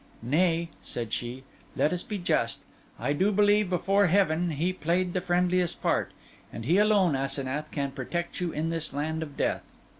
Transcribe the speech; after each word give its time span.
'Nay,' 0.23 0.69
said 0.81 1.13
she, 1.13 1.43
'let 1.75 1.93
us 1.93 2.01
be 2.01 2.17
just. 2.17 2.61
I 2.99 3.13
do 3.13 3.31
believe 3.31 3.69
before, 3.69 4.07
Heaven, 4.07 4.49
he 4.49 4.73
played 4.73 5.13
the 5.13 5.21
friendliest 5.21 5.79
part. 5.79 6.11
And 6.51 6.65
he 6.65 6.79
alone, 6.79 7.15
Asenath, 7.15 7.69
can 7.69 7.91
protect 7.91 8.39
you 8.41 8.51
in 8.51 8.69
this 8.69 8.95
land 8.95 9.21
of 9.21 9.37
death. 9.37 9.61